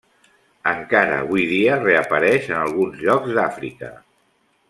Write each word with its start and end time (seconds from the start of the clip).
Encara 0.69 1.17
avui 1.25 1.43
dia 1.51 1.75
reapareix 1.83 2.49
en 2.53 2.57
alguns 2.63 3.05
llocs 3.05 3.37
d'Àfrica. 3.41 3.93